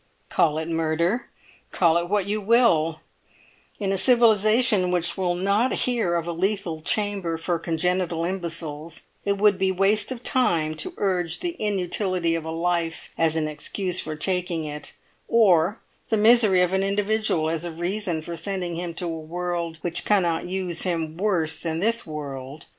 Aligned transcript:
Call 0.29 0.57
it 0.57 0.67
murder, 0.67 1.27
call 1.69 1.95
it 1.99 2.09
what 2.09 2.25
you 2.25 2.41
will; 2.41 3.01
in 3.79 3.91
a 3.91 3.99
civilisation 3.99 4.89
which 4.89 5.15
will 5.15 5.35
not 5.35 5.71
hear 5.85 6.15
of 6.15 6.25
a 6.25 6.31
lethal 6.31 6.79
chamber 6.81 7.37
for 7.37 7.59
congenital 7.59 8.25
imbeciles 8.25 9.03
it 9.25 9.37
would 9.37 9.59
be 9.59 9.71
waste 9.71 10.11
of 10.11 10.23
time 10.23 10.73
to 10.73 10.95
urge 10.97 11.41
the 11.41 11.55
inutility 11.61 12.33
of 12.33 12.45
a 12.45 12.49
life 12.49 13.11
as 13.15 13.35
an 13.35 13.47
excuse 13.47 13.99
for 13.99 14.15
taking 14.15 14.63
it, 14.63 14.93
or 15.27 15.77
the 16.09 16.17
misery 16.17 16.63
of 16.63 16.73
an 16.73 16.81
individual 16.81 17.47
as 17.51 17.63
a 17.63 17.69
reason 17.69 18.23
for 18.23 18.35
sending 18.35 18.77
him 18.77 18.95
to 18.95 19.05
a 19.05 19.07
world 19.07 19.77
which 19.81 20.03
cannot 20.03 20.47
use 20.49 20.81
him 20.81 21.15
worse 21.15 21.59
than 21.59 21.79
this 21.79 22.07
world. 22.07 22.65